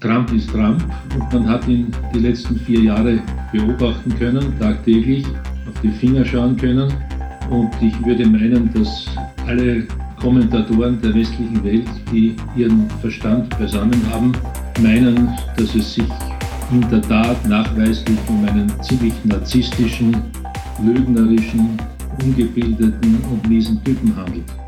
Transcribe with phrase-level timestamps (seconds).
[0.00, 0.84] Trump ist Trump
[1.14, 3.20] und man hat ihn die letzten vier Jahre
[3.52, 5.26] beobachten können, tagtäglich
[5.68, 6.92] auf die Finger schauen können.
[7.50, 9.06] Und ich würde meinen, dass
[9.46, 9.86] alle
[10.20, 14.32] Kommentatoren der westlichen Welt, die ihren Verstand beisammen haben,
[14.80, 16.08] meinen, dass es sich
[16.70, 20.16] in der Tat nachweislich um einen ziemlich narzisstischen,
[20.84, 21.76] lügnerischen,
[22.22, 24.67] ungebildeten und miesen Typen handelt.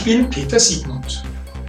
[0.00, 1.22] Ich bin Peter Siegmund.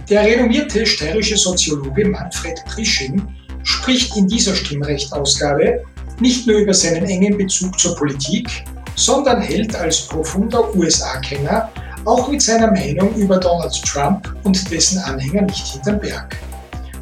[0.08, 3.22] Der renommierte steirische Soziologe Manfred Prisching
[3.62, 5.84] spricht in dieser Stimmrechtausgabe
[6.18, 8.64] nicht nur über seinen engen Bezug zur Politik,
[8.96, 11.70] sondern hält als profunder USA-Kenner
[12.06, 16.36] auch mit seiner Meinung über Donald Trump und dessen Anhänger nicht hinterm Berg.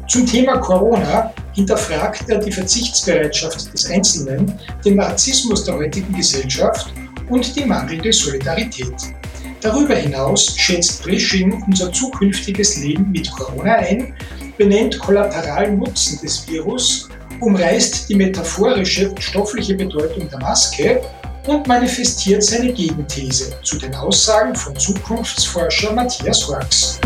[0.09, 6.93] Zum Thema Corona hinterfragt er die Verzichtsbereitschaft des Einzelnen, den Narzissmus der heutigen Gesellschaft
[7.29, 9.20] und die mangelnde Solidarität.
[9.61, 14.15] Darüber hinaus schätzt Prisching unser zukünftiges Leben mit Corona ein,
[14.57, 17.07] benennt kollateralen Nutzen des Virus,
[17.39, 21.01] umreißt die metaphorische und stoffliche Bedeutung der Maske
[21.45, 26.99] und manifestiert seine Gegenthese zu den Aussagen von Zukunftsforscher Matthias Horks.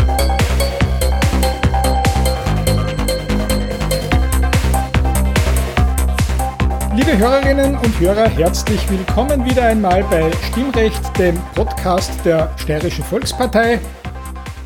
[7.06, 13.78] Liebe Hörerinnen und Hörer, herzlich willkommen wieder einmal bei Stimmrecht, dem Podcast der Steirischen Volkspartei.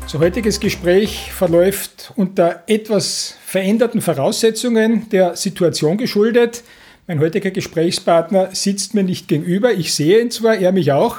[0.01, 6.63] Unser heutiges Gespräch verläuft unter etwas veränderten Voraussetzungen der Situation geschuldet.
[7.05, 9.73] Mein heutiger Gesprächspartner sitzt mir nicht gegenüber.
[9.73, 11.17] Ich sehe ihn zwar, er mich auch.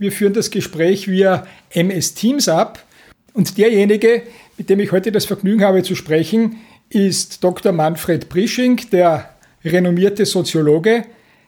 [0.00, 2.84] Wir führen das Gespräch via MS Teams ab.
[3.34, 4.22] Und derjenige,
[4.58, 6.56] mit dem ich heute das Vergnügen habe zu sprechen,
[6.88, 7.70] ist Dr.
[7.70, 9.35] Manfred Prisching, der
[9.66, 11.04] renommierte Soziologe.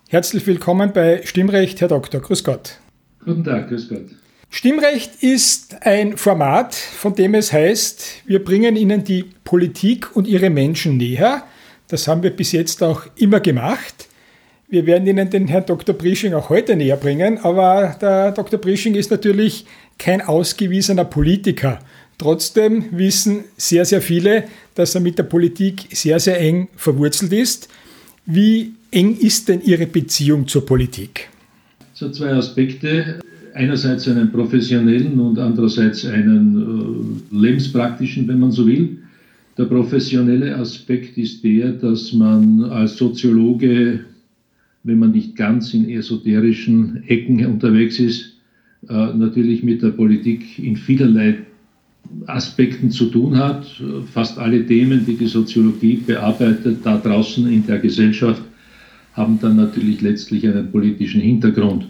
[0.08, 2.20] Herzlich willkommen bei Stimmrecht, Herr Doktor.
[2.20, 2.78] Grüß Gott.
[3.24, 4.06] Guten Tag, grüß Gott.
[4.50, 10.50] Stimmrecht ist ein Format, von dem es heißt, wir bringen Ihnen die Politik und ihre
[10.50, 11.44] Menschen näher.
[11.88, 14.08] Das haben wir bis jetzt auch immer gemacht.
[14.68, 15.94] Wir werden Ihnen den Herrn Dr.
[15.94, 18.58] Prisching auch heute näher bringen, aber der Dr.
[18.58, 19.66] Prisching ist natürlich
[19.98, 21.78] kein ausgewiesener Politiker.
[22.18, 27.68] Trotzdem wissen sehr, sehr viele, dass er mit der Politik sehr, sehr eng verwurzelt ist.
[28.30, 31.30] Wie eng ist denn Ihre Beziehung zur Politik?
[31.94, 33.20] So zwei Aspekte.
[33.54, 38.98] Einerseits einen professionellen und andererseits einen äh, lebenspraktischen, wenn man so will.
[39.56, 44.00] Der professionelle Aspekt ist der, dass man als Soziologe,
[44.84, 48.36] wenn man nicht ganz in esoterischen Ecken unterwegs ist,
[48.90, 51.38] äh, natürlich mit der Politik in vielerlei
[52.26, 53.66] Aspekten zu tun hat.
[54.12, 58.42] Fast alle Themen, die die Soziologie bearbeitet, da draußen in der Gesellschaft,
[59.14, 61.86] haben dann natürlich letztlich einen politischen Hintergrund.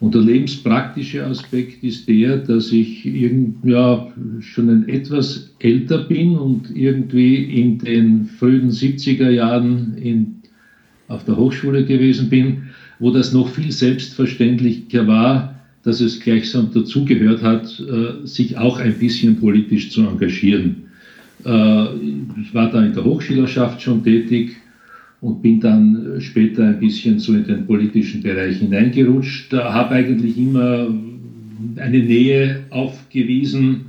[0.00, 4.08] Und der lebenspraktische Aspekt ist der, dass ich ja,
[4.40, 10.36] schon ein etwas älter bin und irgendwie in den frühen 70er Jahren in,
[11.08, 12.62] auf der Hochschule gewesen bin,
[12.98, 18.98] wo das noch viel selbstverständlicher war, dass es gleichsam dazugehört hat, äh, sich auch ein
[18.98, 20.76] bisschen politisch zu engagieren.
[21.44, 21.84] Äh,
[22.42, 24.56] ich war da in der Hochschülerschaft schon tätig
[25.20, 29.52] und bin dann später ein bisschen so in den politischen Bereich hineingerutscht.
[29.52, 30.88] Habe eigentlich immer
[31.76, 33.86] eine Nähe aufgewiesen,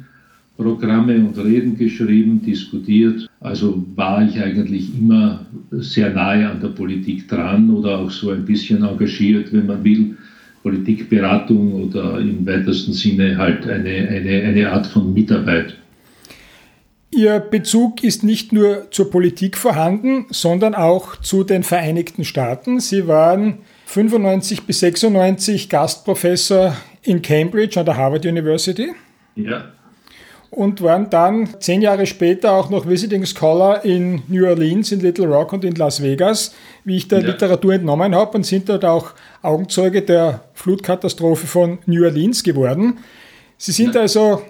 [0.58, 3.28] Programme und Reden geschrieben, diskutiert.
[3.40, 8.46] Also war ich eigentlich immer sehr nahe an der Politik dran oder auch so ein
[8.46, 10.16] bisschen engagiert, wenn man will
[10.64, 15.76] Politikberatung oder im weitesten Sinne halt eine, eine, eine Art von Mitarbeit.
[17.14, 22.80] Ihr Bezug ist nicht nur zur Politik vorhanden, sondern auch zu den Vereinigten Staaten.
[22.80, 28.92] Sie waren 95 bis 96 Gastprofessor in Cambridge an der Harvard University.
[29.36, 29.72] Ja
[30.52, 35.26] und waren dann zehn Jahre später auch noch Visiting Scholar in New Orleans, in Little
[35.26, 36.54] Rock und in Las Vegas,
[36.84, 37.28] wie ich der ja.
[37.28, 43.00] Literatur entnommen habe, und sind dort auch Augenzeuge der Flutkatastrophe von New Orleans geworden.
[43.58, 44.02] Sie sind ja.
[44.02, 44.42] also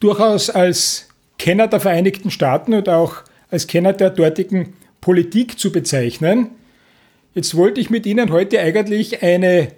[0.00, 6.48] durchaus als Kenner der Vereinigten Staaten und auch als Kenner der dortigen Politik zu bezeichnen.
[7.34, 9.68] Jetzt wollte ich mit Ihnen heute eigentlich eine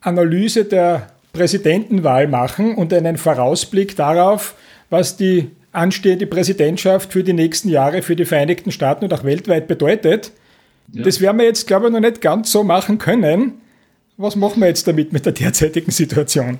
[0.00, 4.54] Analyse der Präsidentenwahl machen und einen Vorausblick darauf,
[4.92, 9.66] was die anstehende Präsidentschaft für die nächsten Jahre für die Vereinigten Staaten und auch weltweit
[9.66, 10.32] bedeutet.
[10.92, 11.02] Ja.
[11.02, 13.54] Das werden wir jetzt, glaube ich, noch nicht ganz so machen können.
[14.18, 16.58] Was machen wir jetzt damit mit der derzeitigen Situation?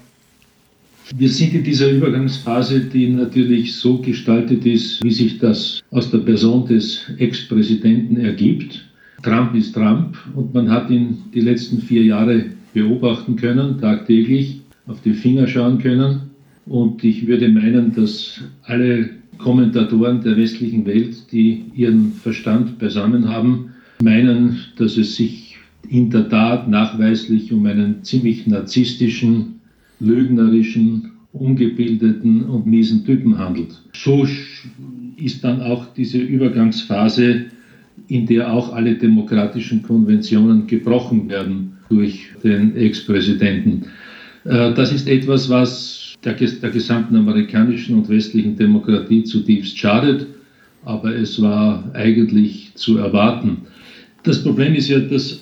[1.14, 6.18] Wir sind in dieser Übergangsphase, die natürlich so gestaltet ist, wie sich das aus der
[6.18, 8.82] Person des Ex-Präsidenten ergibt.
[9.22, 15.02] Trump ist Trump und man hat ihn die letzten vier Jahre beobachten können, tagtäglich auf
[15.02, 16.31] die Finger schauen können.
[16.66, 23.70] Und ich würde meinen, dass alle Kommentatoren der westlichen Welt, die ihren Verstand beisammen haben,
[24.02, 25.56] meinen, dass es sich
[25.88, 29.60] in der Tat nachweislich um einen ziemlich narzisstischen,
[30.00, 33.80] lügnerischen, ungebildeten und miesen Typen handelt.
[33.92, 34.26] So
[35.16, 37.46] ist dann auch diese Übergangsphase,
[38.08, 43.84] in der auch alle demokratischen Konventionen gebrochen werden durch den Ex-Präsidenten.
[44.44, 50.26] Äh, das ist etwas, was der, der gesamten amerikanischen und westlichen Demokratie zutiefst schadet,
[50.84, 53.58] aber es war eigentlich zu erwarten.
[54.22, 55.40] Das Problem ist ja, dass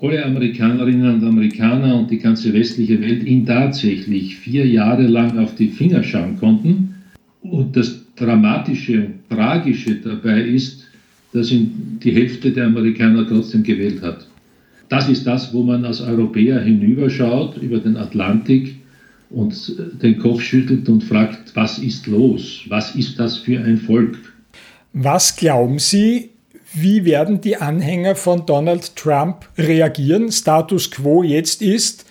[0.00, 5.54] alle Amerikanerinnen und Amerikaner und die ganze westliche Welt ihn tatsächlich vier Jahre lang auf
[5.54, 6.94] die Finger schauen konnten.
[7.42, 10.84] Und das Dramatische Tragische dabei ist,
[11.32, 14.26] dass ihn die Hälfte der Amerikaner trotzdem gewählt hat.
[14.90, 18.76] Das ist das, wo man als Europäer hinüberschaut über den Atlantik
[19.32, 22.62] und den Kopf schüttelt und fragt, was ist los?
[22.68, 24.18] Was ist das für ein Volk?
[24.92, 26.30] Was glauben Sie,
[26.74, 30.30] wie werden die Anhänger von Donald Trump reagieren?
[30.30, 32.06] Status quo jetzt ist,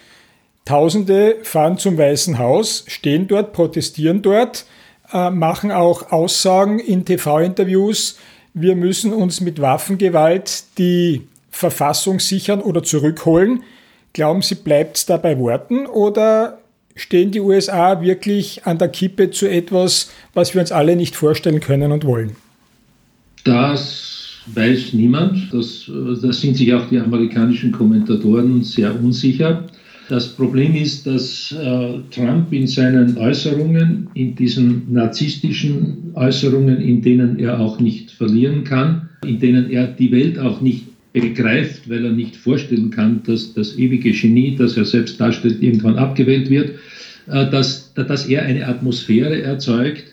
[0.66, 4.66] Tausende fahren zum Weißen Haus, stehen dort, protestieren dort,
[5.12, 8.18] äh, machen auch Aussagen in TV-Interviews,
[8.54, 13.64] wir müssen uns mit Waffengewalt die Verfassung sichern oder zurückholen.
[14.14, 16.61] Glauben Sie, bleibt es da bei Worten oder
[17.02, 21.60] stehen die USA wirklich an der Kippe zu etwas, was wir uns alle nicht vorstellen
[21.60, 22.36] können und wollen?
[23.44, 25.52] Das weiß niemand.
[25.52, 25.90] Das,
[26.22, 29.66] das sind sich auch die amerikanischen Kommentatoren sehr unsicher.
[30.10, 37.40] Das Problem ist, dass äh, Trump in seinen Äußerungen, in diesen narzisstischen Äußerungen, in denen
[37.40, 40.84] er auch nicht verlieren kann, in denen er die Welt auch nicht
[41.14, 45.98] begreift, weil er nicht vorstellen kann, dass das ewige Genie, das er selbst darstellt, irgendwann
[45.98, 46.72] abgewählt wird,
[47.32, 50.04] dass, dass er eine Atmosphäre erzeugt,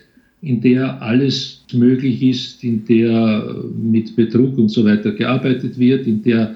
[0.41, 6.23] in der alles möglich ist, in der mit Betrug und so weiter gearbeitet wird, in
[6.23, 6.55] der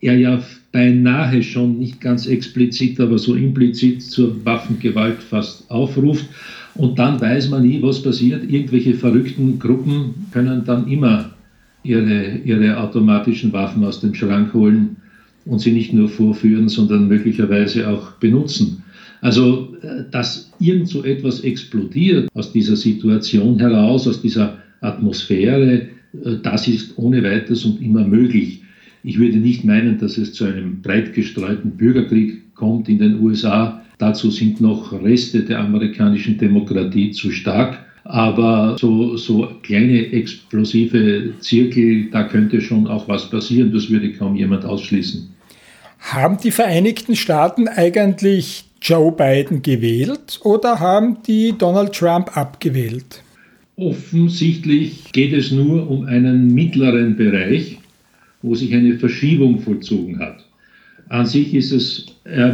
[0.00, 6.26] er ja beinahe schon nicht ganz explizit, aber so implizit zur Waffengewalt fast aufruft.
[6.74, 8.50] Und dann weiß man nie, was passiert.
[8.50, 11.30] Irgendwelche verrückten Gruppen können dann immer
[11.82, 14.96] ihre, ihre automatischen Waffen aus dem Schrank holen
[15.44, 18.82] und sie nicht nur vorführen, sondern möglicherweise auch benutzen.
[19.20, 25.88] Also, äh, dass irgend so etwas explodiert aus dieser Situation heraus, aus dieser Atmosphäre,
[26.24, 28.62] äh, das ist ohne weiteres und immer möglich.
[29.02, 33.82] Ich würde nicht meinen, dass es zu einem breit gestreuten Bürgerkrieg kommt in den USA.
[33.98, 37.78] Dazu sind noch Reste der amerikanischen Demokratie zu stark.
[38.04, 44.34] Aber so, so kleine explosive Zirkel, da könnte schon auch was passieren, das würde kaum
[44.34, 45.28] jemand ausschließen.
[45.98, 53.22] Haben die Vereinigten Staaten eigentlich Joe Biden gewählt oder haben die Donald Trump abgewählt?
[53.76, 57.78] Offensichtlich geht es nur um einen mittleren Bereich,
[58.42, 60.44] wo sich eine Verschiebung vollzogen hat.
[61.08, 62.06] An sich ist es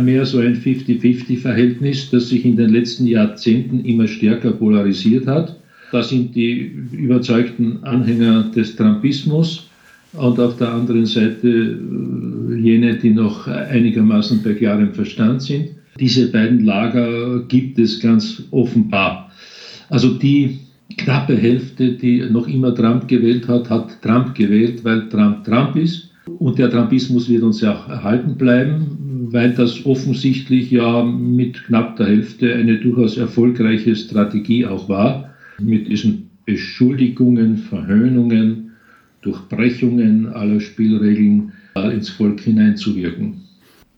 [0.03, 5.57] mehr so ein 50-50-Verhältnis, das sich in den letzten Jahrzehnten immer stärker polarisiert hat.
[5.91, 9.69] Da sind die überzeugten Anhänger des Trumpismus
[10.13, 15.71] und auf der anderen Seite äh, jene, die noch einigermaßen bei klarem Verstand sind.
[16.01, 19.31] Diese beiden Lager gibt es ganz offenbar.
[19.89, 20.59] Also die
[20.97, 26.11] knappe Hälfte, die noch immer Trump gewählt hat, hat Trump gewählt, weil Trump Trump ist.
[26.39, 31.97] Und der Trumpismus wird uns ja auch erhalten bleiben, weil das offensichtlich ja mit knapp
[31.97, 38.73] der Hälfte eine durchaus erfolgreiche Strategie auch war, mit diesen Beschuldigungen, Verhöhnungen,
[39.23, 43.44] Durchbrechungen aller Spielregeln ins Volk hineinzuwirken.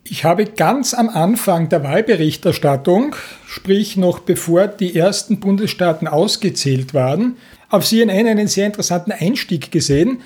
[0.09, 7.37] Ich habe ganz am Anfang der Wahlberichterstattung, sprich noch bevor die ersten Bundesstaaten ausgezählt waren,
[7.71, 10.21] auf CNN einen sehr interessanten Einstieg gesehen,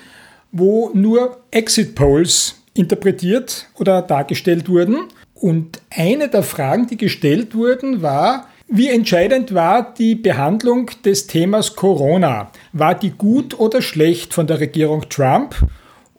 [0.51, 5.07] wo nur Exit Polls interpretiert oder dargestellt wurden.
[5.33, 11.75] Und eine der Fragen, die gestellt wurden, war, Wie entscheidend war die Behandlung des Themas
[11.75, 12.51] Corona?
[12.71, 15.55] War die gut oder schlecht von der Regierung Trump?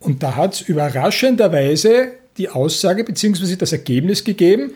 [0.00, 3.56] Und da hat es überraschenderweise die Aussage bzw.
[3.56, 4.72] das Ergebnis gegeben,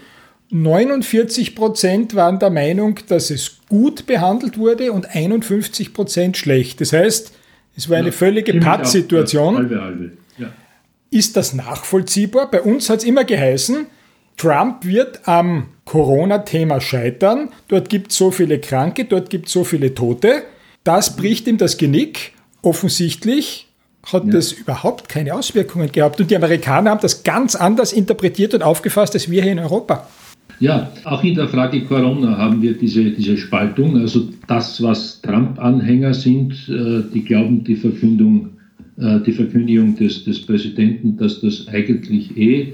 [0.50, 6.80] 49 Prozent waren der Meinung, dass es gut behandelt wurde und 51 Prozent schlecht.
[6.80, 7.32] Das heißt,
[7.76, 10.16] es war eine ja, völlige Pattsituation.
[10.38, 10.52] Ja.
[11.10, 12.50] Ist das nachvollziehbar?
[12.50, 13.86] Bei uns hat es immer geheißen,
[14.36, 17.50] Trump wird am Corona-Thema scheitern.
[17.68, 20.42] Dort gibt es so viele Kranke, dort gibt es so viele Tote.
[20.84, 22.32] Das bricht ihm das Genick.
[22.62, 23.65] Offensichtlich
[24.12, 24.30] hat ja.
[24.32, 26.20] das überhaupt keine Auswirkungen gehabt.
[26.20, 30.06] Und die Amerikaner haben das ganz anders interpretiert und aufgefasst als wir hier in Europa.
[30.58, 33.98] Ja, auch in der Frage Corona haben wir diese, diese Spaltung.
[33.98, 38.50] Also das, was Trump-Anhänger sind, äh, die glauben die Verkündung,
[38.98, 42.72] äh, die Verkündigung des, des Präsidenten, dass das eigentlich eh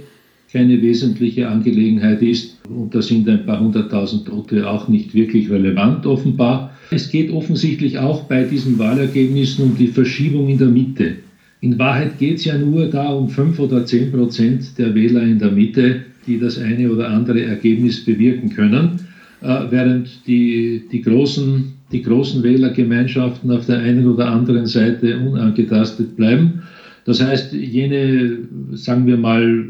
[0.52, 2.58] keine wesentliche Angelegenheit ist.
[2.68, 6.71] Und da sind ein paar hunderttausend Tote auch nicht wirklich relevant offenbar.
[6.92, 11.16] Es geht offensichtlich auch bei diesen Wahlergebnissen um die Verschiebung in der Mitte.
[11.62, 15.38] In Wahrheit geht es ja nur da um fünf oder zehn Prozent der Wähler in
[15.38, 19.00] der Mitte, die das eine oder andere Ergebnis bewirken können,
[19.40, 26.14] äh, während die, die, großen, die großen Wählergemeinschaften auf der einen oder anderen Seite unangetastet
[26.14, 26.62] bleiben.
[27.06, 28.36] Das heißt, jene,
[28.72, 29.66] sagen wir mal,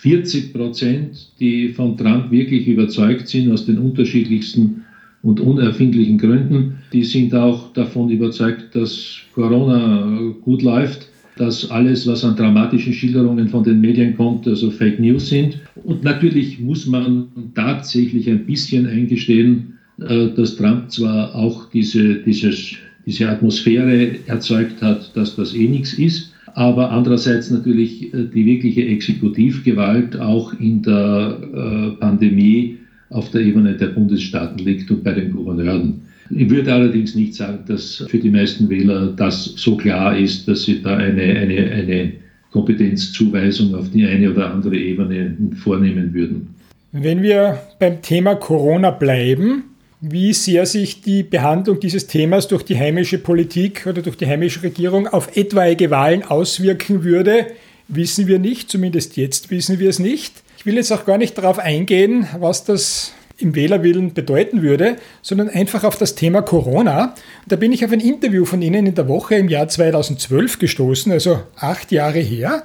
[0.00, 4.82] 40 Prozent, die von Trump wirklich überzeugt sind, aus den unterschiedlichsten
[5.22, 11.10] und unerfindlichen Gründen, die sind auch davon überzeugt, dass Corona gut läuft
[11.40, 15.58] dass alles, was an dramatischen Schilderungen von den Medien kommt, also Fake News sind.
[15.84, 22.74] Und natürlich muss man tatsächlich ein bisschen eingestehen, äh, dass Trump zwar auch diese, dieses,
[23.06, 28.84] diese Atmosphäre erzeugt hat, dass das eh nichts ist, aber andererseits natürlich äh, die wirkliche
[28.86, 32.79] Exekutivgewalt auch in der äh, Pandemie
[33.10, 36.02] auf der Ebene der Bundesstaaten liegt und bei den Gouverneuren.
[36.30, 40.64] Ich würde allerdings nicht sagen, dass für die meisten Wähler das so klar ist, dass
[40.64, 42.12] sie da eine, eine, eine
[42.52, 46.54] Kompetenzzuweisung auf die eine oder andere Ebene vornehmen würden.
[46.92, 49.64] Wenn wir beim Thema Corona bleiben,
[50.00, 54.62] wie sehr sich die Behandlung dieses Themas durch die heimische Politik oder durch die heimische
[54.62, 57.46] Regierung auf etwaige Wahlen auswirken würde,
[57.88, 58.70] wissen wir nicht.
[58.70, 60.42] Zumindest jetzt wissen wir es nicht.
[60.60, 65.48] Ich will jetzt auch gar nicht darauf eingehen, was das im Wählerwillen bedeuten würde, sondern
[65.48, 67.14] einfach auf das Thema Corona.
[67.48, 71.12] Da bin ich auf ein Interview von Ihnen in der Woche im Jahr 2012 gestoßen,
[71.12, 72.64] also acht Jahre her.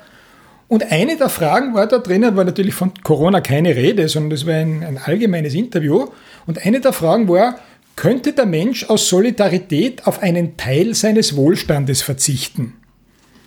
[0.68, 4.46] Und eine der Fragen war da drinnen, war natürlich von Corona keine Rede, sondern das
[4.46, 6.08] war ein, ein allgemeines Interview.
[6.46, 7.62] Und eine der Fragen war,
[7.96, 12.74] könnte der Mensch aus Solidarität auf einen Teil seines Wohlstandes verzichten?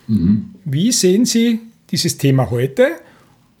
[0.07, 0.55] Mhm.
[0.65, 1.59] Wie sehen Sie
[1.91, 2.93] dieses Thema heute?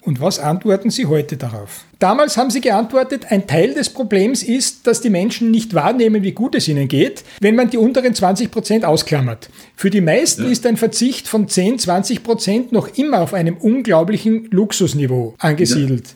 [0.01, 1.83] Und was antworten Sie heute darauf?
[1.99, 6.31] Damals haben Sie geantwortet, ein Teil des Problems ist, dass die Menschen nicht wahrnehmen, wie
[6.31, 9.49] gut es ihnen geht, wenn man die unteren 20 Prozent ausklammert.
[9.75, 10.49] Für die meisten ja.
[10.49, 16.07] ist ein Verzicht von 10, 20 Prozent noch immer auf einem unglaublichen Luxusniveau angesiedelt.
[16.07, 16.13] Ja.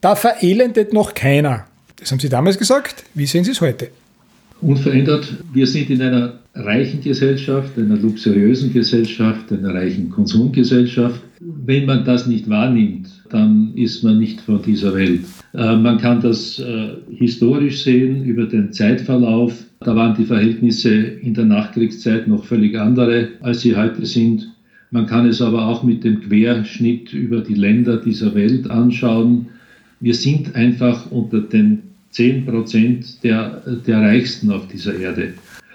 [0.00, 1.66] Da verelendet noch keiner.
[1.96, 3.04] Das haben Sie damals gesagt.
[3.14, 3.90] Wie sehen Sie es heute?
[4.62, 5.26] Unverändert.
[5.52, 11.20] Wir sind in einer reichen Gesellschaft, einer luxuriösen Gesellschaft, einer reichen Konsumgesellschaft.
[11.40, 15.20] Wenn man das nicht wahrnimmt, dann ist man nicht von dieser Welt.
[15.54, 19.64] Äh, man kann das äh, historisch sehen über den Zeitverlauf.
[19.80, 24.48] Da waren die Verhältnisse in der Nachkriegszeit noch völlig andere, als sie heute sind.
[24.90, 29.46] Man kann es aber auch mit dem Querschnitt über die Länder dieser Welt anschauen.
[30.00, 35.34] Wir sind einfach unter den 10 Prozent der, der Reichsten auf dieser Erde.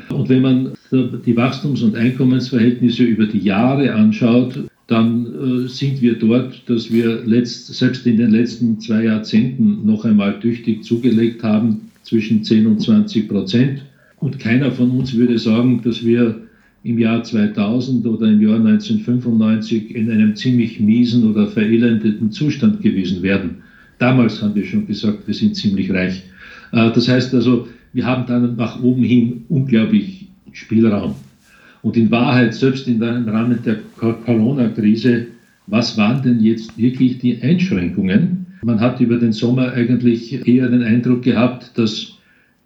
[0.09, 6.15] Und wenn man die Wachstums- und Einkommensverhältnisse über die Jahre anschaut, dann äh, sind wir
[6.15, 11.91] dort, dass wir letzt, selbst in den letzten zwei Jahrzehnten noch einmal tüchtig zugelegt haben,
[12.03, 13.83] zwischen 10 und 20 Prozent.
[14.17, 16.41] Und keiner von uns würde sagen, dass wir
[16.83, 23.21] im Jahr 2000 oder im Jahr 1995 in einem ziemlich miesen oder verelendeten Zustand gewesen
[23.21, 23.57] wären.
[23.99, 26.23] Damals haben wir schon gesagt, wir sind ziemlich reich.
[26.71, 31.15] Äh, das heißt also, wir haben dann nach oben hin unglaublich Spielraum.
[31.83, 35.27] Und in Wahrheit, selbst in im Rahmen der Corona-Krise,
[35.67, 38.45] was waren denn jetzt wirklich die Einschränkungen?
[38.63, 42.17] Man hat über den Sommer eigentlich eher den Eindruck gehabt, dass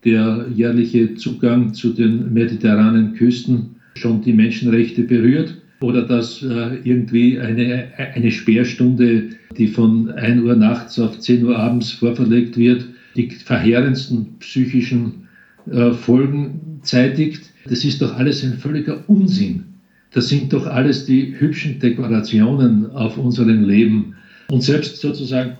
[0.04, 7.40] der jährliche Zugang zu den mediterranen Küsten schon die Menschenrechte berührt oder dass äh, irgendwie
[7.40, 13.30] eine, eine Sperrstunde, die von 1 Uhr nachts auf 10 Uhr abends vorverlegt wird, die
[13.30, 15.25] verheerendsten psychischen
[15.72, 17.44] äh, Folgen zeitigt.
[17.68, 19.64] Das ist doch alles ein völliger Unsinn.
[20.12, 24.16] Das sind doch alles die hübschen Dekorationen auf unserem Leben.
[24.50, 25.58] Und selbst sozusagen,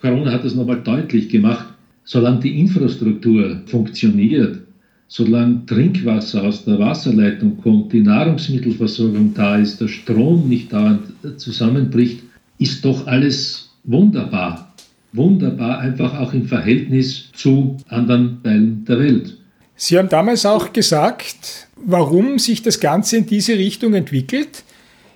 [0.00, 1.66] Corona hat das nochmal deutlich gemacht,
[2.04, 4.60] solange die Infrastruktur funktioniert,
[5.08, 11.02] solange Trinkwasser aus der Wasserleitung kommt, die Nahrungsmittelversorgung da ist, der Strom nicht dauernd
[11.36, 12.22] zusammenbricht,
[12.58, 14.74] ist doch alles wunderbar.
[15.12, 19.37] Wunderbar, einfach auch im Verhältnis zu anderen Teilen der Welt.
[19.80, 24.64] Sie haben damals auch gesagt, warum sich das Ganze in diese Richtung entwickelt,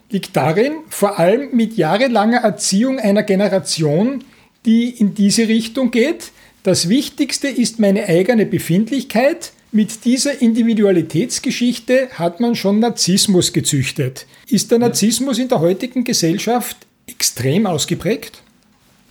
[0.08, 4.22] liegt darin, vor allem mit jahrelanger Erziehung einer Generation,
[4.64, 6.30] die in diese Richtung geht.
[6.62, 9.50] Das Wichtigste ist meine eigene Befindlichkeit.
[9.72, 14.26] Mit dieser Individualitätsgeschichte hat man schon Narzissmus gezüchtet.
[14.46, 16.76] Ist der Narzissmus in der heutigen Gesellschaft
[17.08, 18.42] extrem ausgeprägt?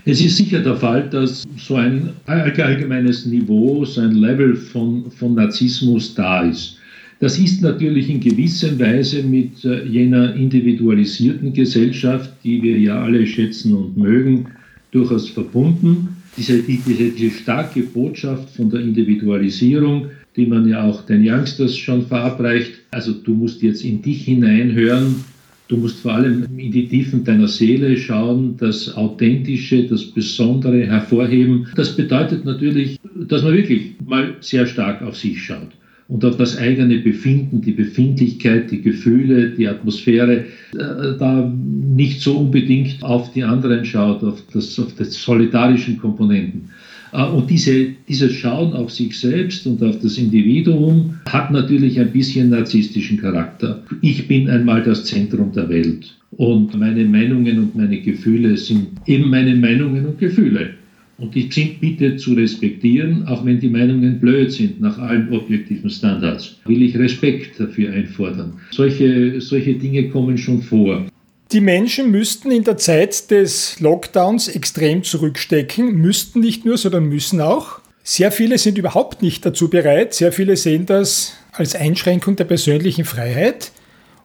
[0.04, 5.36] Es ist sicher der Fall, dass so ein allgemeines Niveau, so ein Level von, von
[5.36, 6.78] Narzissmus da ist.
[7.20, 13.28] Das ist natürlich in gewisser Weise mit äh, jener individualisierten Gesellschaft, die wir ja alle
[13.28, 14.48] schätzen und mögen,
[14.90, 16.18] durchaus verbunden.
[16.36, 22.08] Diese, diese, diese starke Botschaft von der Individualisierung, die man ja auch den Youngsters schon
[22.08, 22.72] verabreicht.
[22.90, 25.24] Also du musst jetzt in dich hineinhören,
[25.72, 31.66] Du musst vor allem in die Tiefen deiner Seele schauen, das Authentische, das Besondere hervorheben.
[31.78, 33.00] Das bedeutet natürlich,
[33.30, 35.70] dass man wirklich mal sehr stark auf sich schaut
[36.10, 40.40] und auf das eigene Befinden, die Befindlichkeit, die Gefühle, die Atmosphäre,
[40.74, 46.70] äh, da nicht so unbedingt auf die anderen schaut, auf das, auf das solidarischen Komponenten.
[47.14, 52.12] Äh, und diese, dieses Schauen auf sich selbst und auf das Individuum hat natürlich ein
[52.12, 53.84] bisschen narzisstischen Charakter.
[54.02, 59.30] Ich bin einmal das Zentrum der Welt und meine Meinungen und meine Gefühle sind eben
[59.30, 60.72] meine Meinungen und Gefühle.
[61.18, 65.90] Und die sind bitte zu respektieren, auch wenn die Meinungen blöd sind nach allen objektiven
[65.90, 66.60] Standards.
[66.66, 68.54] Will ich Respekt dafür einfordern.
[68.72, 71.06] Solche, solche Dinge kommen schon vor.
[71.52, 77.42] Die Menschen müssten in der Zeit des Lockdowns extrem zurückstecken, müssten nicht nur, sondern müssen
[77.42, 77.80] auch.
[78.04, 80.14] Sehr viele sind überhaupt nicht dazu bereit.
[80.14, 83.72] Sehr viele sehen das als Einschränkung der persönlichen Freiheit.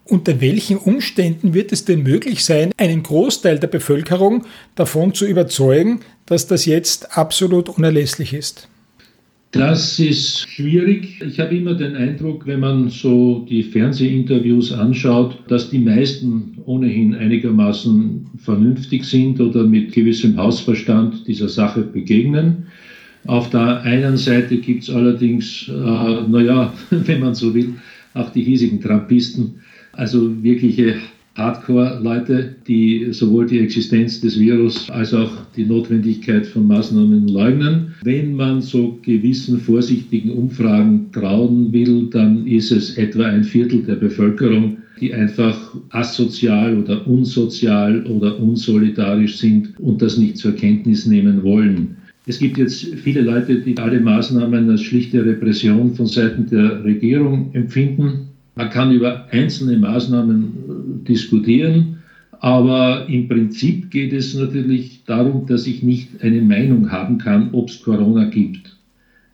[0.05, 6.03] Unter welchen Umständen wird es denn möglich sein, einen Großteil der Bevölkerung davon zu überzeugen,
[6.27, 8.69] dass das jetzt absolut unerlässlich ist?
[9.57, 11.23] Das ist schwierig.
[11.27, 17.15] Ich habe immer den Eindruck, wenn man so die Fernsehinterviews anschaut, dass die meisten ohnehin
[17.15, 22.67] einigermaßen vernünftig sind oder mit gewissem Hausverstand dieser Sache begegnen.
[23.27, 27.75] Auf der einen Seite gibt es allerdings, äh, naja, wenn man so will,
[28.13, 29.55] auch die hiesigen Trumpisten,
[29.93, 30.97] also wirkliche
[31.37, 37.95] Hardcore-Leute, die sowohl die Existenz des Virus als auch die Notwendigkeit von Maßnahmen leugnen.
[38.03, 43.97] Wenn man so gewissen vorsichtigen Umfragen trauen will, dann ist es etwa ein Viertel der
[43.97, 51.43] Bevölkerung, die einfach asozial oder unsozial oder unsolidarisch sind und das nicht zur Kenntnis nehmen
[51.43, 51.97] wollen.
[52.27, 57.51] Es gibt jetzt viele Leute, die alle Maßnahmen als schlichte Repression von Seiten der Regierung
[57.53, 58.29] empfinden.
[58.57, 61.99] Man kann über einzelne Maßnahmen diskutieren,
[62.41, 67.69] aber im Prinzip geht es natürlich darum, dass ich nicht eine Meinung haben kann, ob
[67.69, 68.77] es Corona gibt.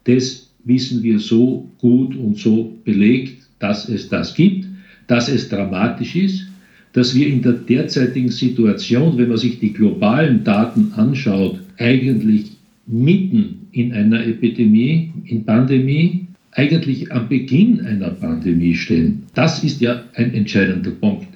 [0.04, 4.66] Das wissen wir so gut und so belegt, dass es das gibt,
[5.08, 6.46] dass es dramatisch ist,
[6.92, 12.52] dass wir in der derzeitigen Situation, wenn man sich die globalen Daten anschaut, eigentlich
[12.86, 19.22] mitten in einer Epidemie, in Pandemie, eigentlich am Beginn einer Pandemie stehen.
[19.34, 21.28] Das ist ja ein entscheidender Punkt.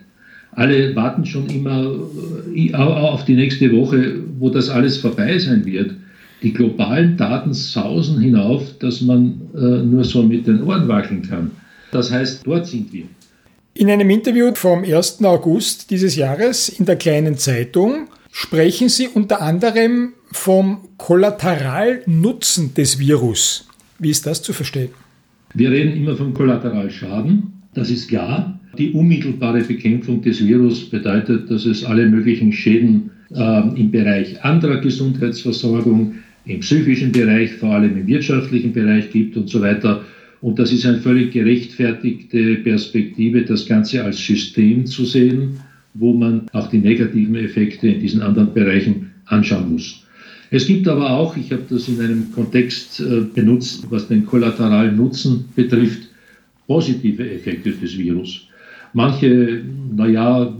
[0.56, 1.94] Alle warten schon immer
[2.54, 5.92] äh, auf die nächste Woche, wo das alles vorbei sein wird.
[6.42, 11.50] Die globalen Daten sausen hinauf, dass man äh, nur so mit den Ohren wackeln kann.
[11.92, 13.04] Das heißt, dort sind wir.
[13.74, 15.22] In einem Interview vom 1.
[15.24, 23.68] August dieses Jahres in der kleinen Zeitung sprechen Sie unter anderem vom Kollateralnutzen des Virus.
[23.98, 24.88] Wie ist das zu verstehen?
[25.52, 28.58] Wir reden immer vom Kollateralschaden, das ist klar.
[28.78, 34.80] Die unmittelbare Bekämpfung des Virus bedeutet, dass es alle möglichen Schäden äh, im Bereich anderer
[34.80, 40.04] Gesundheitsversorgung, im psychischen Bereich, vor allem im wirtschaftlichen Bereich gibt und so weiter.
[40.42, 45.58] Und das ist eine völlig gerechtfertigte Perspektive, das Ganze als System zu sehen,
[45.94, 50.02] wo man auch die negativen Effekte in diesen anderen Bereichen anschauen muss.
[50.50, 54.96] Es gibt aber auch, ich habe das in einem Kontext äh, benutzt, was den kollateralen
[54.96, 56.08] Nutzen betrifft,
[56.66, 58.45] positive Effekte des Virus.
[58.96, 59.60] Manche,
[59.94, 60.50] naja,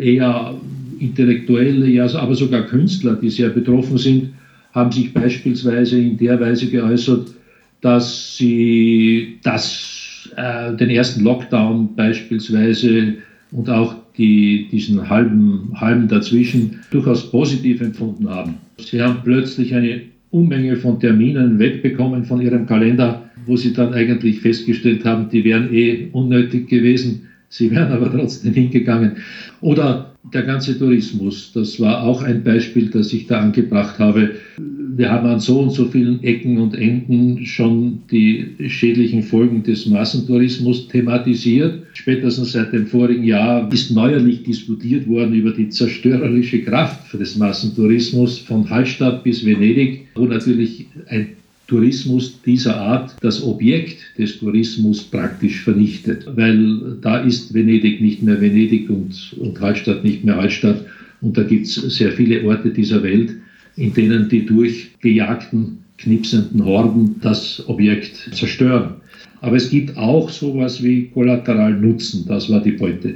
[0.00, 0.54] eher
[0.98, 4.34] Intellektuelle, ja, aber sogar Künstler, die sehr betroffen sind,
[4.72, 7.32] haben sich beispielsweise in der Weise geäußert,
[7.80, 13.14] dass sie das, äh, den ersten Lockdown beispielsweise
[13.50, 18.56] und auch die diesen halben, halben dazwischen durchaus positiv empfunden haben.
[18.76, 24.40] Sie haben plötzlich eine Unmenge von Terminen wegbekommen von ihrem Kalender, wo sie dann eigentlich
[24.40, 27.22] festgestellt haben, die wären eh unnötig gewesen.
[27.52, 29.16] Sie wären aber trotzdem hingegangen.
[29.60, 34.36] Oder der ganze Tourismus, das war auch ein Beispiel, das ich da angebracht habe.
[34.56, 39.86] Wir haben an so und so vielen Ecken und Enden schon die schädlichen Folgen des
[39.86, 41.82] Massentourismus thematisiert.
[41.94, 48.38] Spätestens seit dem vorigen Jahr ist neuerlich diskutiert worden über die zerstörerische Kraft des Massentourismus
[48.38, 51.39] von Hallstatt bis Venedig, wo natürlich ein
[51.70, 58.40] Tourismus dieser Art das Objekt des Tourismus praktisch vernichtet, weil da ist Venedig nicht mehr
[58.40, 60.84] Venedig und, und Hallstatt nicht mehr Hallstatt.
[61.20, 63.36] Und da gibt es sehr viele Orte dieser Welt,
[63.76, 68.94] in denen die durchgejagten, knipsenden Horden das Objekt zerstören.
[69.40, 73.14] Aber es gibt auch sowas wie Kollateralnutzen, das war die Beute.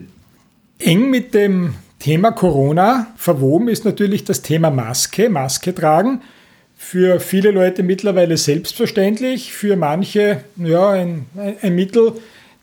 [0.79, 6.21] Eng mit dem Thema Corona verwoben ist natürlich das Thema Maske, Maske tragen
[6.85, 11.25] für viele Leute mittlerweile selbstverständlich, für manche ja, ein,
[11.63, 12.13] ein Mittel,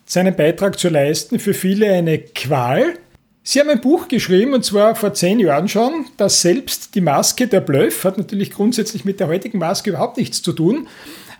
[0.05, 2.93] seinen Beitrag zu leisten, für viele eine Qual.
[3.41, 7.47] Sie haben ein Buch geschrieben, und zwar vor zehn Jahren schon, das selbst die Maske
[7.47, 10.87] der Bluff hat natürlich grundsätzlich mit der heutigen Maske überhaupt nichts zu tun.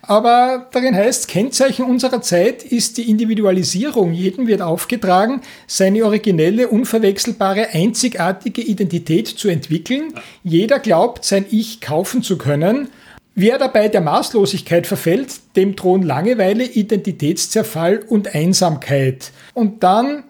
[0.04, 4.12] Aber darin heißt, Kennzeichen unserer Zeit ist die Individualisierung.
[4.12, 10.12] Jedem wird aufgetragen, seine originelle, unverwechselbare, einzigartige Identität zu entwickeln.
[10.42, 12.88] Jeder glaubt, sein Ich kaufen zu können.
[13.36, 19.30] Wer dabei der Maßlosigkeit verfällt, dem drohen Langeweile, Identitätszerfall und Einsamkeit.
[19.54, 20.24] Und dann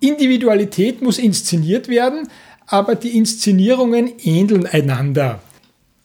[0.00, 2.28] Individualität muss inszeniert werden,
[2.66, 5.40] aber die Inszenierungen ähneln einander.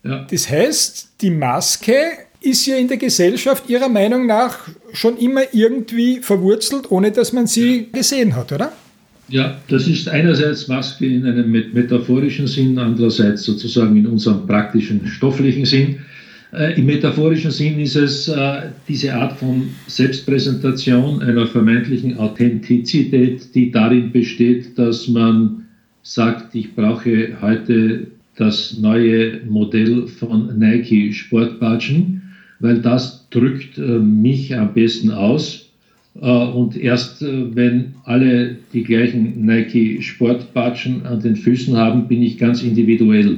[0.03, 0.25] Ja.
[0.29, 1.95] Das heißt, die Maske
[2.41, 4.59] ist ja in der Gesellschaft Ihrer Meinung nach
[4.93, 8.71] schon immer irgendwie verwurzelt, ohne dass man sie gesehen hat, oder?
[9.27, 15.65] Ja, das ist einerseits Maske in einem metaphorischen Sinn, andererseits sozusagen in unserem praktischen, stofflichen
[15.65, 15.99] Sinn.
[16.51, 23.69] Äh, Im metaphorischen Sinn ist es äh, diese Art von Selbstpräsentation einer vermeintlichen Authentizität, die
[23.69, 25.65] darin besteht, dass man
[26.01, 32.28] sagt, ich brauche heute das neue Modell von Nike Sportbatschen
[32.59, 35.69] weil das drückt äh, mich am besten aus.
[36.21, 42.21] Äh, und erst äh, wenn alle die gleichen Nike Sportbatschen an den Füßen haben, bin
[42.21, 43.37] ich ganz individuell.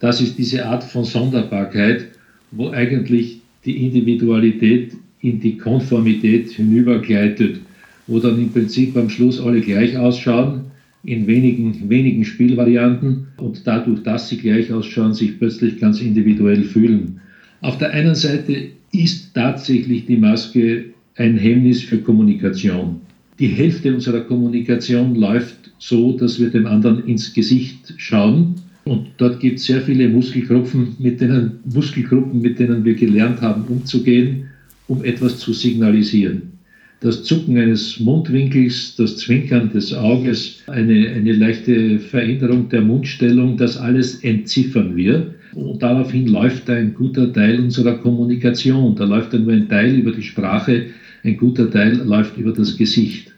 [0.00, 2.06] Das ist diese Art von Sonderbarkeit,
[2.50, 7.60] wo eigentlich die Individualität in die Konformität hinübergleitet,
[8.06, 10.66] wo dann im Prinzip am Schluss alle gleich ausschauen,
[11.02, 17.20] in wenigen, wenigen Spielvarianten und dadurch, dass sie gleich ausschauen, sich plötzlich ganz individuell fühlen.
[17.60, 23.00] Auf der einen Seite ist tatsächlich die Maske ein Hemmnis für Kommunikation.
[23.38, 28.54] Die Hälfte unserer Kommunikation läuft so, dass wir dem anderen ins Gesicht schauen.
[28.84, 33.64] Und dort gibt es sehr viele Muskelgruppen mit, denen, Muskelgruppen, mit denen wir gelernt haben,
[33.68, 34.46] umzugehen,
[34.86, 36.52] um etwas zu signalisieren.
[37.00, 43.76] Das Zucken eines Mundwinkels, das Zwinkern des Auges, eine, eine leichte Veränderung der Mundstellung, das
[43.76, 45.34] alles entziffern wir.
[45.56, 48.94] Und daraufhin läuft ein guter Teil unserer Kommunikation.
[48.94, 50.86] Da läuft dann nur ein Teil über die Sprache,
[51.24, 53.32] ein guter Teil läuft über das Gesicht.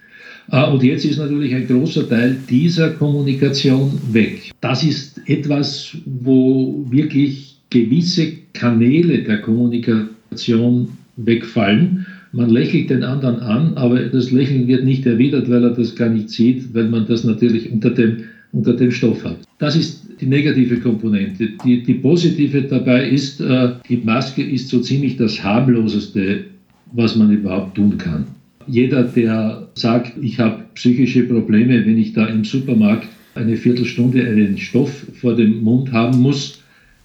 [0.49, 4.51] Ah, und jetzt ist natürlich ein großer Teil dieser Kommunikation weg.
[4.61, 12.07] Das ist etwas, wo wirklich gewisse Kanäle der Kommunikation wegfallen.
[12.33, 16.09] Man lächelt den anderen an, aber das Lächeln wird nicht erwidert, weil er das gar
[16.09, 19.37] nicht sieht, weil man das natürlich unter dem, unter dem Stoff hat.
[19.59, 21.51] Das ist die negative Komponente.
[21.65, 26.45] Die, die positive dabei ist, äh, die Maske ist so ziemlich das harmloseste,
[26.93, 28.27] was man überhaupt tun kann.
[28.67, 34.59] Jeder, der sagt, ich habe psychische Probleme, wenn ich da im Supermarkt eine Viertelstunde einen
[34.59, 36.63] Stoff vor dem Mund haben muss,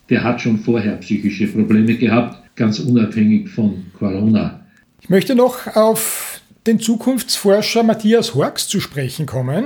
[0.10, 4.60] der hat schon vorher psychische Probleme gehabt, ganz unabhängig von Corona.
[5.02, 9.66] Ich möchte noch auf den Zukunftsforscher Matthias Horks zu sprechen kommen.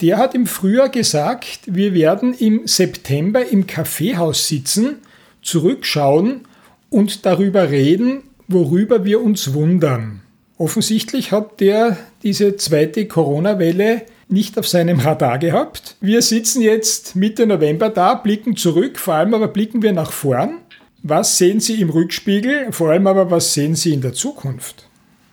[0.00, 4.96] Der hat im Frühjahr gesagt, wir werden im September im Kaffeehaus sitzen,
[5.42, 6.42] zurückschauen
[6.88, 10.20] und darüber reden, worüber wir uns wundern.
[10.56, 15.96] Offensichtlich hat der diese zweite Corona-Welle nicht auf seinem Radar gehabt.
[16.00, 20.58] Wir sitzen jetzt Mitte November da, blicken zurück, vor allem aber blicken wir nach vorn.
[21.02, 24.86] Was sehen Sie im Rückspiegel, vor allem aber was sehen Sie in der Zukunft?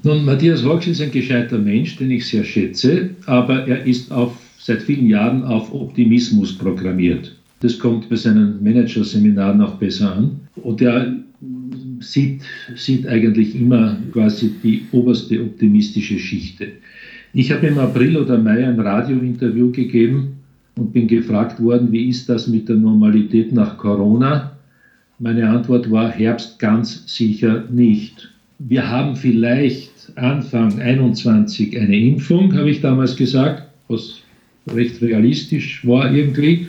[0.03, 4.31] Nun, Matthias Rox ist ein gescheiter Mensch, den ich sehr schätze, aber er ist auf
[4.67, 7.33] seit vielen Jahren auf Optimismus programmiert.
[7.61, 10.41] Das kommt bei seinen Managerseminaren auch besser an.
[10.57, 11.15] Und er
[12.01, 12.41] sieht,
[12.75, 16.67] sieht eigentlich immer quasi die oberste optimistische Schichte.
[17.33, 20.33] Ich habe im April oder Mai ein Radiointerview gegeben
[20.75, 24.57] und bin gefragt worden, wie ist das mit der Normalität nach Corona?
[25.17, 28.33] Meine Antwort war Herbst ganz sicher nicht.
[28.59, 34.26] Wir haben vielleicht Anfang 21 eine Impfung, habe ich damals gesagt, was
[34.73, 36.67] recht realistisch war irgendwie.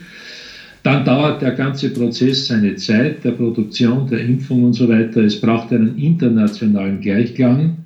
[0.83, 5.23] Dann dauert der ganze Prozess seine Zeit, der Produktion, der Impfung und so weiter.
[5.23, 7.77] Es braucht einen internationalen Gleichklang.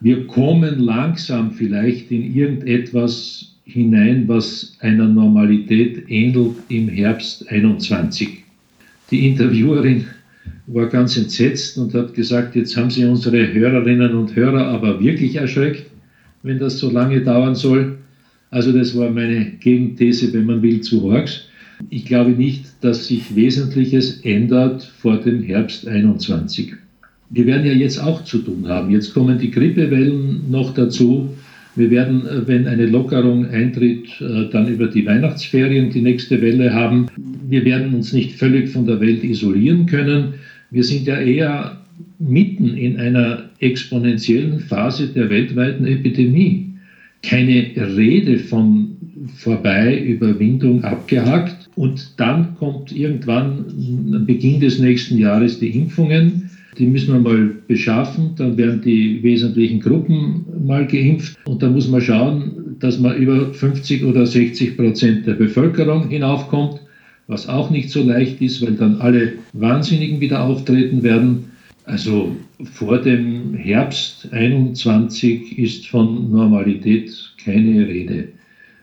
[0.00, 8.42] Wir kommen langsam vielleicht in irgendetwas hinein, was einer Normalität ähnelt im Herbst 21.
[9.10, 10.06] Die Interviewerin
[10.66, 15.36] war ganz entsetzt und hat gesagt, jetzt haben Sie unsere Hörerinnen und Hörer aber wirklich
[15.36, 15.86] erschreckt,
[16.42, 17.98] wenn das so lange dauern soll.
[18.50, 21.46] Also das war meine Gegenthese, wenn man will, zu Horks.
[21.88, 26.74] Ich glaube nicht, dass sich Wesentliches ändert vor dem Herbst 21.
[27.30, 28.90] Wir werden ja jetzt auch zu tun haben.
[28.90, 31.30] Jetzt kommen die Grippewellen noch dazu.
[31.76, 36.74] Wir werden, äh, wenn eine Lockerung eintritt, äh, dann über die Weihnachtsferien die nächste Welle
[36.74, 37.06] haben.
[37.48, 40.34] Wir werden uns nicht völlig von der Welt isolieren können.
[40.70, 41.80] Wir sind ja eher
[42.18, 46.69] mitten in einer exponentiellen Phase der weltweiten Epidemie.
[47.22, 48.96] Keine Rede von
[49.36, 51.68] vorbei, Überwindung abgehakt.
[51.76, 53.66] Und dann kommt irgendwann
[54.14, 56.50] am Beginn des nächsten Jahres die Impfungen.
[56.78, 58.30] Die müssen wir mal beschaffen.
[58.36, 61.36] Dann werden die wesentlichen Gruppen mal geimpft.
[61.44, 66.80] Und dann muss man schauen, dass man über 50 oder 60 Prozent der Bevölkerung hinaufkommt,
[67.26, 71.49] was auch nicht so leicht ist, weil dann alle Wahnsinnigen wieder auftreten werden.
[71.90, 72.36] Also
[72.72, 77.10] vor dem Herbst 21 ist von Normalität
[77.44, 78.28] keine Rede.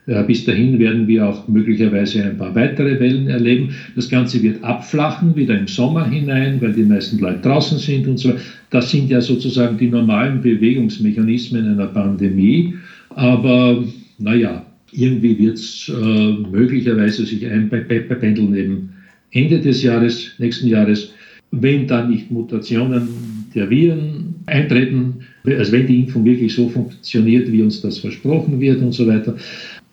[0.06, 3.74] Äh, bis dahin werden wir auch möglicherweise ein paar weitere Wellen erleben.
[3.96, 8.18] Das Ganze wird abflachen, wieder im Sommer hinein, weil die meisten Leute draußen sind und
[8.18, 8.34] so.
[8.68, 12.74] Das sind ja sozusagen die normalen Bewegungsmechanismen einer Pandemie.
[13.10, 13.84] Aber
[14.18, 18.90] naja, irgendwie wird es äh, möglicherweise sich einpendeln eben
[19.30, 21.12] Ende des Jahres, nächsten Jahres,
[21.50, 23.08] wenn dann nicht Mutationen
[23.54, 28.82] der Viren eintreten, also wenn die Impfung wirklich so funktioniert, wie uns das versprochen wird
[28.82, 29.36] und so weiter.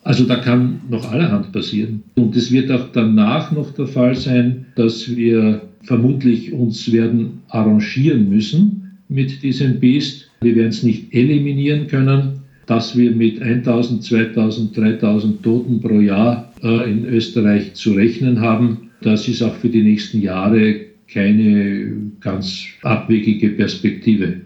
[0.03, 2.03] Also da kann noch allerhand passieren.
[2.15, 8.29] Und es wird auch danach noch der Fall sein, dass wir vermutlich uns werden arrangieren
[8.29, 10.29] müssen mit diesem Biest.
[10.41, 16.53] Wir werden es nicht eliminieren können, dass wir mit 1000, 2000, 3000 Toten pro Jahr
[16.61, 18.89] äh, in Österreich zu rechnen haben.
[19.01, 24.41] Das ist auch für die nächsten Jahre keine ganz abwegige Perspektive.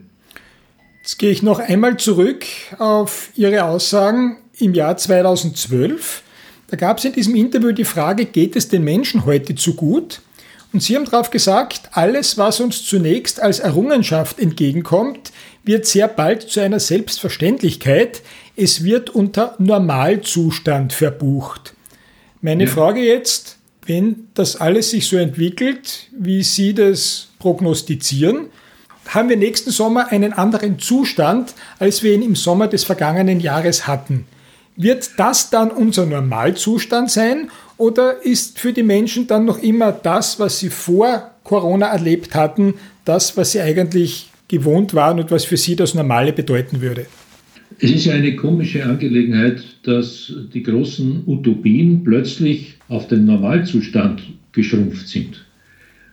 [1.01, 2.45] Jetzt gehe ich noch einmal zurück
[2.77, 6.23] auf Ihre Aussagen im Jahr 2012.
[6.67, 10.21] Da gab es in diesem Interview die Frage, geht es den Menschen heute zu gut?
[10.71, 15.31] Und Sie haben darauf gesagt, alles, was uns zunächst als Errungenschaft entgegenkommt,
[15.63, 18.21] wird sehr bald zu einer Selbstverständlichkeit.
[18.55, 21.73] Es wird unter Normalzustand verbucht.
[22.41, 22.69] Meine ja.
[22.69, 28.47] Frage jetzt, wenn das alles sich so entwickelt, wie Sie das prognostizieren,
[29.07, 33.87] haben wir nächsten Sommer einen anderen Zustand, als wir ihn im Sommer des vergangenen Jahres
[33.87, 34.27] hatten.
[34.75, 40.39] Wird das dann unser Normalzustand sein oder ist für die Menschen dann noch immer das,
[40.39, 45.57] was sie vor Corona erlebt hatten, das, was sie eigentlich gewohnt waren und was für
[45.57, 47.07] sie das Normale bedeuten würde?
[47.81, 55.07] Es ist ja eine komische Angelegenheit, dass die großen Utopien plötzlich auf den Normalzustand geschrumpft
[55.07, 55.45] sind.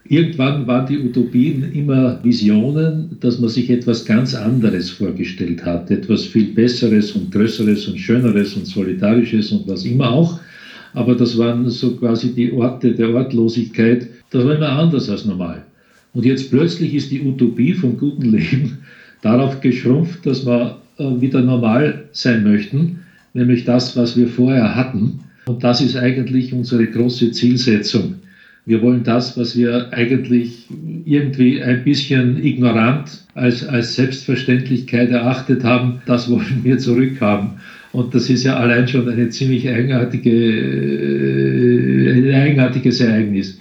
[0.08, 6.24] Irgendwann waren die Utopien immer Visionen, dass man sich etwas ganz anderes vorgestellt hat, etwas
[6.24, 10.38] viel Besseres und Größeres und Schöneres und Solidarisches und was immer auch.
[10.92, 14.06] Aber das waren so quasi die Orte der Ortlosigkeit.
[14.30, 15.64] Das war immer anders als normal.
[16.12, 18.78] Und jetzt plötzlich ist die Utopie vom guten Leben
[19.22, 23.00] darauf geschrumpft, dass äh, wieder normal sein möchten,
[23.34, 25.20] nämlich das, was wir vorher hatten.
[25.46, 28.16] Und das ist eigentlich unsere große Zielsetzung
[28.66, 30.66] wir wollen das, was wir eigentlich
[31.04, 37.60] irgendwie ein bisschen ignorant als, als Selbstverständlichkeit erachtet haben, das wollen wir zurückhaben.
[37.92, 43.58] Und das ist ja allein schon eine ziemlich eigenartige, äh, ein eigenartiges Ereignis.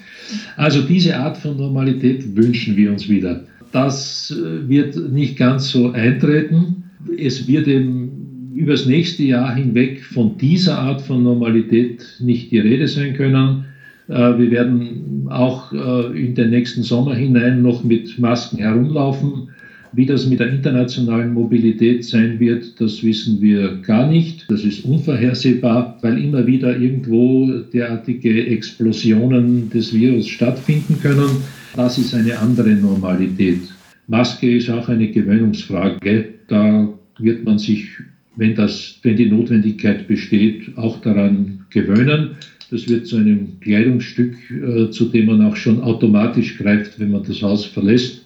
[0.57, 3.43] Also diese Art von Normalität wünschen wir uns wieder.
[3.71, 6.84] Das äh, wird nicht ganz so eintreten.
[7.17, 12.87] Es wird eben übers nächste Jahr hinweg von dieser Art von Normalität nicht die Rede
[12.87, 13.65] sein können.
[14.07, 19.49] Äh, wir werden auch äh, in den nächsten Sommer hinein noch mit Masken herumlaufen.
[19.91, 24.45] Wie das mit der internationalen Mobilität sein wird, das wissen wir gar nicht.
[24.49, 31.29] Das ist unvorhersehbar, weil immer wieder irgendwo derartige Explosionen des Virus stattfinden können.
[31.77, 33.61] Das ist eine andere Normalität.
[34.07, 36.25] Maske ist auch eine Gewöhnungsfrage.
[36.49, 37.87] Da wird man sich,
[38.35, 42.31] wenn, das, wenn die Notwendigkeit besteht, auch daran gewöhnen.
[42.71, 47.23] Das wird zu einem Kleidungsstück, äh, zu dem man auch schon automatisch greift, wenn man
[47.23, 48.25] das Haus verlässt.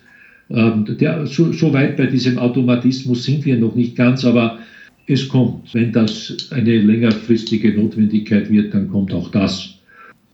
[0.50, 4.60] Ähm, der, so, so weit bei diesem Automatismus sind wir noch nicht ganz, aber
[5.08, 5.74] es kommt.
[5.74, 9.76] Wenn das eine längerfristige Notwendigkeit wird, dann kommt auch das.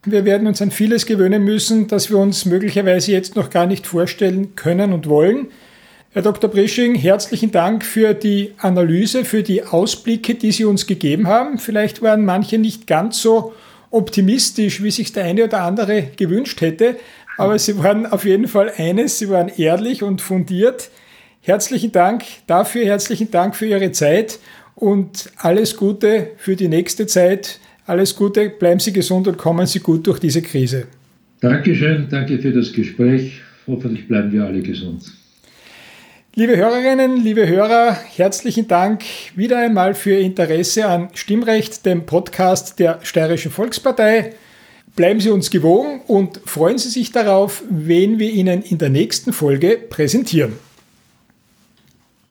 [0.05, 3.87] Wir werden uns an vieles gewöhnen müssen, das wir uns möglicherweise jetzt noch gar nicht
[3.87, 5.47] vorstellen können und wollen.
[6.15, 6.49] Herr Dr.
[6.49, 11.57] Brisching, herzlichen Dank für die Analyse, für die Ausblicke, die Sie uns gegeben haben.
[11.57, 13.51] Vielleicht waren manche nicht ganz so
[13.91, 16.95] optimistisch, wie sich der eine oder andere gewünscht hätte,
[17.37, 20.89] aber Sie waren auf jeden Fall eines, Sie waren ehrlich und fundiert.
[21.41, 24.39] Herzlichen Dank dafür, herzlichen Dank für Ihre Zeit
[24.75, 27.59] und alles Gute für die nächste Zeit.
[27.85, 30.87] Alles Gute, bleiben Sie gesund und kommen Sie gut durch diese Krise.
[31.41, 33.41] Dankeschön, danke für das Gespräch.
[33.67, 35.03] Hoffentlich bleiben wir alle gesund.
[36.37, 39.05] Liebe Hörerinnen, liebe Hörer, herzlichen Dank
[39.37, 44.33] wieder einmal für Ihr Interesse an Stimmrecht, dem Podcast der Steirischen Volkspartei.
[44.97, 49.31] Bleiben Sie uns gewogen und freuen Sie sich darauf, wen wir Ihnen in der nächsten
[49.31, 50.59] Folge präsentieren.